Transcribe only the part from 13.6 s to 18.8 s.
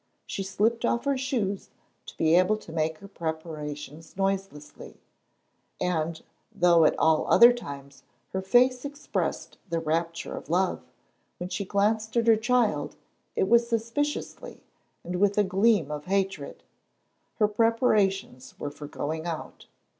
suspiciously and with a gleam of hatred. Her preparations were